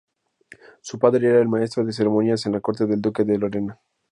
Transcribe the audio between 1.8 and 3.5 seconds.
de ceremonias en la corte del duque de